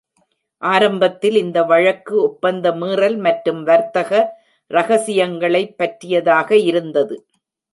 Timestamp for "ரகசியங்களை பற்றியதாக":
4.71-6.57